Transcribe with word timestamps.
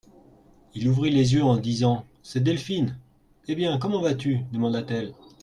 Il 0.73 0.87
ouvrit 0.87 1.11
les 1.11 1.35
yeux 1.35 1.43
en 1.43 1.57
disant:, 1.57 2.07
C'est 2.23 2.39
Delphine! 2.41 2.97
Eh! 3.47 3.53
bien, 3.53 3.77
comment 3.77 4.01
vas-tu? 4.01 4.39
demanda-t-elle. 4.51 5.13